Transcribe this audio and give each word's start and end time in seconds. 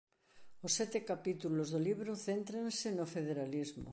Os 0.65 0.71
sete 0.77 0.99
capítulos 1.11 1.67
do 1.73 1.79
libro 1.87 2.11
céntranse 2.27 2.87
no 2.97 3.05
federalismo. 3.15 3.89